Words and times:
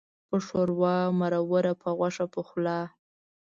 په 0.29 0.37
ښوروا 0.45 0.97
مروره، 1.19 1.73
په 1.81 1.89
غوښه 1.97 2.25
پخلا. 2.33 2.79